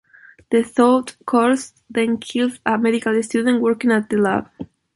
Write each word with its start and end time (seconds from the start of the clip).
The 0.49 0.63
thawed 0.63 1.13
corpse 1.27 1.73
then 1.87 2.17
kills 2.17 2.59
a 2.65 2.75
medical 2.79 3.21
student 3.21 3.61
working 3.61 3.91
at 3.91 4.09
the 4.09 4.17
lab. 4.17 4.49